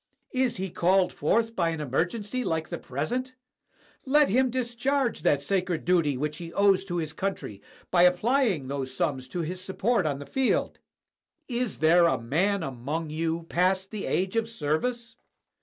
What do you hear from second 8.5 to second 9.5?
those sums to